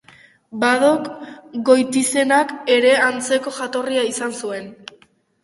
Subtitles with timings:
[0.61, 1.03] Badok
[1.69, 4.69] goitizenak ere antzeko jatorria izan zuen.